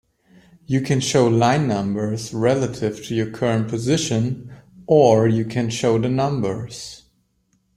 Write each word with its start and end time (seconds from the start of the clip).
You 0.65 0.81
can 0.81 0.99
show 0.99 1.27
line 1.27 1.67
numbers 1.67 2.33
relative 2.33 3.05
to 3.05 3.13
your 3.13 3.29
current 3.29 3.67
position, 3.67 4.51
or 4.87 5.27
you 5.27 5.45
can 5.45 5.69
show 5.69 5.99
the 5.99 6.09
numbers. 6.09 7.03